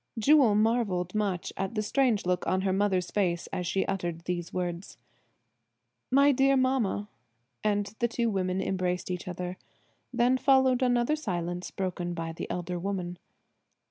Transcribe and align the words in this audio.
Jewel 0.17 0.55
marvelled 0.55 1.13
much 1.13 1.53
at 1.55 1.75
the 1.75 1.83
strange 1.83 2.25
look 2.25 2.47
on 2.47 2.61
her 2.61 2.73
mother's 2.73 3.11
face 3.11 3.45
as 3.53 3.67
she 3.67 3.85
uttered 3.85 4.21
these 4.21 4.51
words. 4.51 4.97
"My 6.09 6.31
dear 6.31 6.57
mamma!" 6.57 7.07
and 7.63 7.85
the 7.99 8.07
two 8.07 8.27
women 8.27 8.61
embraced 8.63 9.11
each 9.11 9.27
other. 9.27 9.59
Then 10.11 10.39
followed 10.39 10.81
another 10.81 11.15
silence 11.15 11.69
broken 11.69 12.15
by 12.15 12.31
the 12.31 12.49
elder 12.49 12.79
woman. 12.79 13.19